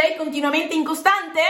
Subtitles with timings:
[0.00, 1.40] Sei continuamente incostante?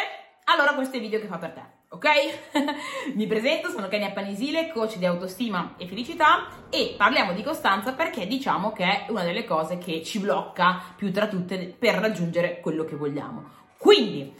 [0.47, 3.15] Allora questo è il video che fa per te, ok?
[3.15, 8.27] Mi presento, sono Kenia Panisile, coach di autostima e felicità e parliamo di costanza perché
[8.27, 12.85] diciamo che è una delle cose che ci blocca più tra tutte per raggiungere quello
[12.85, 13.49] che vogliamo.
[13.79, 14.35] Quindi,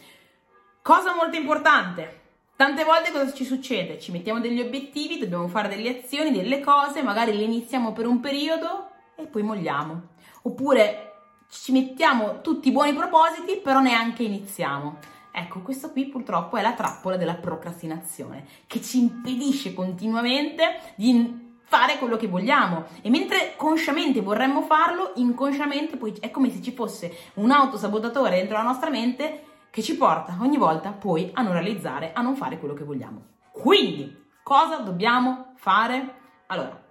[0.82, 2.18] cosa molto importante,
[2.56, 4.00] Tante volte cosa ci succede?
[4.00, 8.18] Ci mettiamo degli obiettivi, dobbiamo fare delle azioni, delle cose, magari le iniziamo per un
[8.18, 10.08] periodo e poi molliamo.
[10.42, 11.11] Oppure
[11.51, 14.98] ci mettiamo tutti i buoni propositi, però neanche iniziamo.
[15.33, 21.98] Ecco, questo qui purtroppo è la trappola della procrastinazione, che ci impedisce continuamente di fare
[21.98, 27.16] quello che vogliamo e mentre consciamente vorremmo farlo, inconsciamente poi è come se ci fosse
[27.34, 32.12] un autosabotatore dentro la nostra mente che ci porta ogni volta poi a non realizzare,
[32.12, 33.23] a non fare quello che vogliamo.
[33.52, 36.15] Quindi, cosa dobbiamo fare?
[36.46, 36.88] Allora,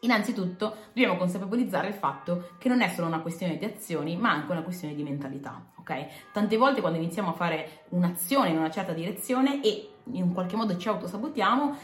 [0.00, 4.52] Innanzitutto dobbiamo consapevolizzare il fatto che non è solo una questione di azioni, ma anche
[4.52, 6.30] una questione di mentalità, ok?
[6.32, 10.76] Tante volte quando iniziamo a fare un'azione in una certa direzione e in qualche modo
[10.76, 11.76] ci autosabotiamo,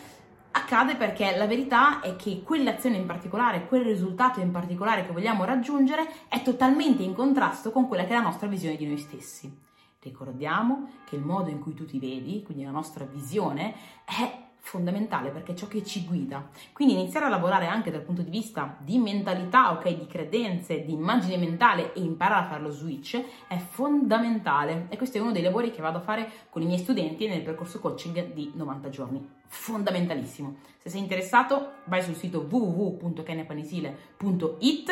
[0.52, 5.42] accade perché la verità è che quell'azione in particolare, quel risultato in particolare che vogliamo
[5.42, 9.52] raggiungere è totalmente in contrasto con quella che è la nostra visione di noi stessi.
[9.98, 14.43] Ricordiamo che il modo in cui tu ti vedi, quindi la nostra visione, è
[14.74, 16.48] fondamentale perché è ciò che ci guida.
[16.72, 20.92] Quindi iniziare a lavorare anche dal punto di vista di mentalità, ok, di credenze, di
[20.92, 24.86] immagine mentale e imparare a fare lo switch è fondamentale.
[24.88, 27.42] E questo è uno dei lavori che vado a fare con i miei studenti nel
[27.42, 29.24] percorso coaching di 90 giorni.
[29.46, 30.56] Fondamentalissimo.
[30.78, 34.90] Se sei interessato, vai sul sito www.kenepanisile.it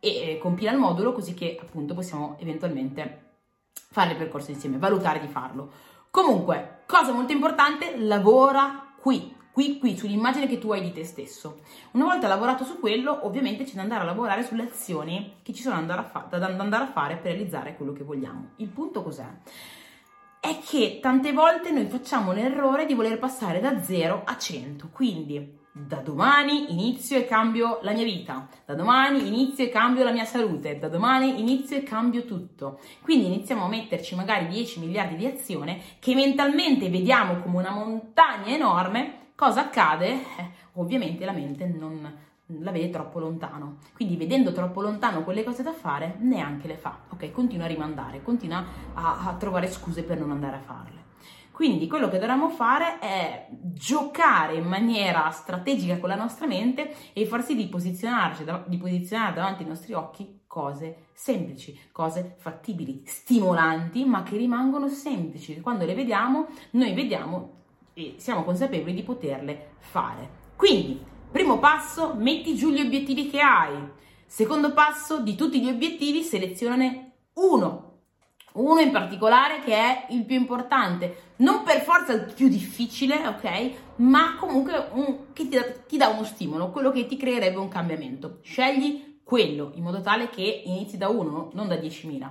[0.00, 3.28] e compila il modulo così che appunto possiamo eventualmente
[3.72, 5.70] fare il percorso insieme, valutare di farlo.
[6.10, 11.60] Comunque, cosa molto importante, lavora qui, qui, qui, sull'immagine che tu hai di te stesso.
[11.92, 15.62] Una volta lavorato su quello, ovviamente c'è da andare a lavorare sulle azioni che ci
[15.62, 18.50] sono da andare a, fa- da andare a fare per realizzare quello che vogliamo.
[18.56, 19.26] Il punto cos'è?
[20.40, 25.58] È che tante volte noi facciamo l'errore di voler passare da 0 a 100, quindi
[25.72, 30.24] da domani inizio e cambio la mia vita, da domani inizio e cambio la mia
[30.24, 32.80] salute, da domani inizio e cambio tutto.
[33.02, 38.52] Quindi iniziamo a metterci magari 10 miliardi di azione che mentalmente vediamo come una montagna
[38.52, 39.18] enorme.
[39.36, 40.08] Cosa accade?
[40.10, 43.76] Eh, ovviamente la mente non la vede troppo lontano.
[43.94, 46.98] Quindi vedendo troppo lontano quelle cose da fare, neanche le fa.
[47.10, 48.64] Ok, continua a rimandare, continua
[48.94, 50.99] a, a trovare scuse per non andare a farle.
[51.60, 57.26] Quindi quello che dovremmo fare è giocare in maniera strategica con la nostra mente e
[57.26, 64.06] far sì di posizionarci, di posizionare davanti ai nostri occhi cose semplici, cose fattibili, stimolanti,
[64.06, 65.60] ma che rimangono semplici.
[65.60, 67.50] Quando le vediamo, noi vediamo
[67.92, 70.30] e siamo consapevoli di poterle fare.
[70.56, 70.98] Quindi,
[71.30, 73.76] primo passo, metti giù gli obiettivi che hai.
[74.24, 77.89] Secondo passo, di tutti gli obiettivi, selezionane uno
[78.60, 83.72] uno in particolare che è il più importante, non per forza il più difficile, ok?
[83.96, 88.38] Ma comunque un, che ti ti dà uno stimolo, quello che ti creerebbe un cambiamento.
[88.42, 92.28] Scegli quello in modo tale che inizi da uno, non da 10.000.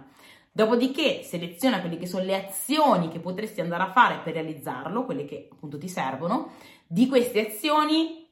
[0.51, 5.25] Dopodiché seleziona quelle che sono le azioni che potresti andare a fare per realizzarlo, quelle
[5.25, 6.53] che appunto ti servono.
[6.85, 8.28] Di queste azioni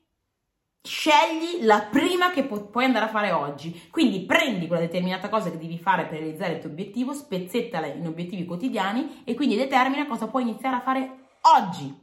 [0.87, 3.89] Scegli la prima che pu- puoi andare a fare oggi.
[3.91, 8.07] Quindi prendi quella determinata cosa che devi fare per realizzare il tuo obiettivo, spezzettala in
[8.07, 11.93] obiettivi quotidiani e quindi determina cosa puoi iniziare a fare oggi.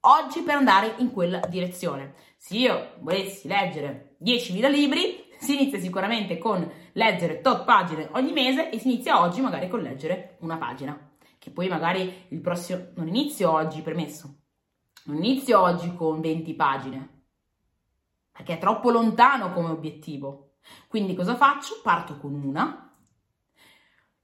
[0.00, 2.12] Oggi per andare in quella direzione.
[2.36, 8.68] Se io volessi leggere 10.000 libri, si inizia sicuramente con leggere tot pagine ogni mese
[8.68, 11.12] e si inizia oggi magari con leggere una pagina.
[11.38, 12.88] Che poi magari il prossimo...
[12.96, 14.34] Non inizio oggi, permesso.
[15.04, 17.16] Non inizio oggi con 20 pagine
[18.38, 20.52] perché è troppo lontano come obiettivo.
[20.86, 21.80] Quindi cosa faccio?
[21.82, 22.94] Parto con una,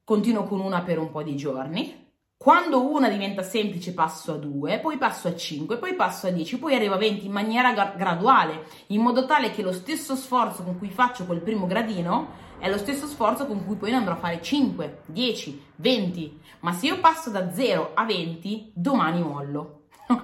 [0.04, 2.12] continuo con una per un po' di giorni.
[2.36, 6.60] Quando una diventa semplice passo a due, poi passo a 5, poi passo a 10,
[6.60, 10.78] poi arrivo a 20 in maniera graduale, in modo tale che lo stesso sforzo con
[10.78, 14.18] cui faccio quel primo gradino è lo stesso sforzo con cui poi ne andrò a
[14.18, 16.40] fare 5, 10, 20.
[16.60, 19.86] Ma se io passo da 0 a 20, domani mollo.
[20.06, 20.23] ok?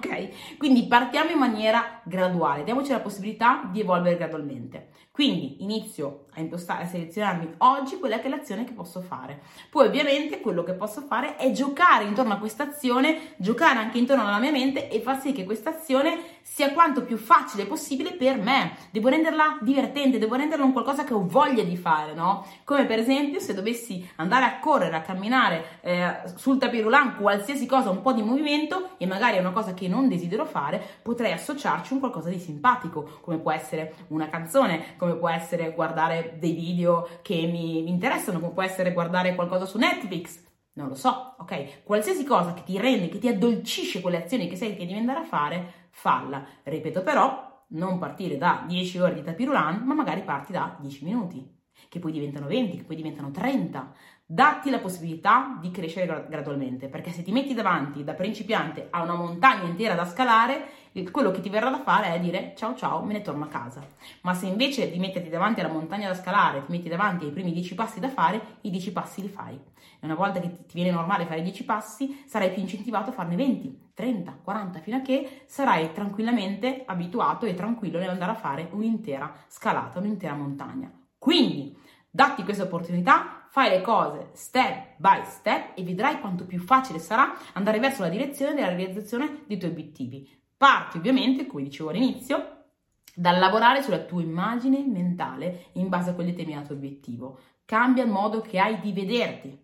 [0.57, 4.89] Quindi partiamo in maniera graduale, diamoci la possibilità di evolvere gradualmente.
[5.11, 9.41] Quindi inizio a impostare, a selezionarmi oggi quella che è l'azione che posso fare.
[9.69, 14.25] Poi ovviamente quello che posso fare è giocare intorno a questa azione, giocare anche intorno
[14.25, 18.37] alla mia mente e far sì che questa azione sia quanto più facile possibile per
[18.37, 18.75] me.
[18.89, 22.45] Devo renderla divertente, devo renderla un qualcosa che ho voglia di fare, no?
[22.63, 27.89] Come per esempio se dovessi andare a correre, a camminare eh, sul tapirulan, qualsiasi cosa,
[27.89, 31.93] un po' di movimento e magari è una cosa che non desidero fare, potrei associarci
[31.93, 37.07] un qualcosa di simpatico, come può essere una canzone, come può essere guardare dei video
[37.21, 40.43] che mi interessano, come può essere guardare qualcosa su Netflix,
[40.73, 41.83] Non lo so, ok?
[41.83, 45.19] Qualsiasi cosa che ti rende, che ti addolcisce quelle azioni che sai che devi andare
[45.19, 46.45] a fare, falla.
[46.63, 51.60] Ripeto però, non partire da 10 ore di tapirulan, ma magari parti da 10 minuti,
[51.89, 53.93] che poi diventano 20, che poi diventano 30.
[54.25, 59.15] Datti la possibilità di crescere gradualmente, perché se ti metti davanti da principiante a una
[59.15, 60.79] montagna intera da scalare,
[61.11, 63.85] quello che ti verrà da fare è dire ciao ciao, me ne torno a casa.
[64.21, 67.51] Ma se invece di metterti davanti alla montagna da scalare, ti metti davanti ai primi
[67.51, 69.53] 10 passi da fare, i 10 passi li fai.
[69.53, 73.35] E una volta che ti viene normale fare 10 passi, sarai più incentivato a farne
[73.35, 79.33] 20, 30, 40, fino a che sarai tranquillamente abituato e tranquillo nell'andare a fare un'intera
[79.47, 80.89] scalata, un'intera montagna.
[81.21, 81.77] Quindi,
[82.09, 87.37] datti questa opportunità, fai le cose step by step e vedrai quanto più facile sarà
[87.53, 90.27] andare verso la direzione della realizzazione dei tuoi obiettivi.
[90.57, 92.63] Parti ovviamente, come dicevo all'inizio,
[93.13, 97.37] dal lavorare sulla tua immagine mentale in base a quel determinato obiettivo.
[97.65, 99.55] Cambia il modo che hai di vederti,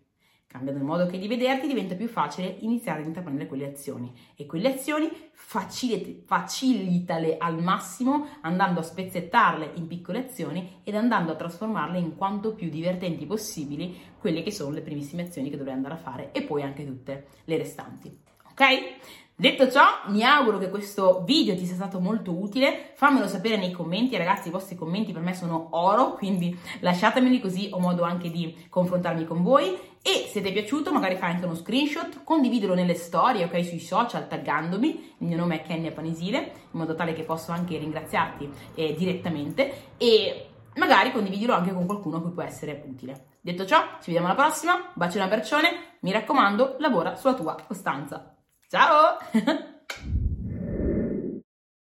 [0.50, 4.46] Cambiando il modo che di vederti diventa più facile iniziare ad intraprendere quelle azioni e
[4.46, 11.98] quelle azioni facilitale al massimo andando a spezzettarle in piccole azioni ed andando a trasformarle
[11.98, 15.98] in quanto più divertenti possibili quelle che sono le primissime azioni che dovrai andare a
[15.98, 18.18] fare e poi anche tutte le restanti.
[18.50, 18.64] Ok?
[19.40, 23.70] Detto ciò, mi auguro che questo video ti sia stato molto utile, fammelo sapere nei
[23.70, 28.32] commenti, ragazzi, i vostri commenti per me sono oro, quindi lasciatemeli così ho modo anche
[28.32, 32.74] di confrontarmi con voi e se ti è piaciuto magari fai anche uno screenshot, condividilo
[32.74, 37.12] nelle storie, ok, sui social taggandomi, il mio nome è Kenya Panisile, in modo tale
[37.12, 40.46] che posso anche ringraziarti eh, direttamente e
[40.76, 43.26] magari condividilo anche con qualcuno a cui può essere utile.
[43.40, 45.68] Detto ciò, ci vediamo alla prossima, bacio e un abbraccione,
[46.00, 48.34] mi raccomando, lavora sulla tua costanza.
[48.68, 49.18] Ciao!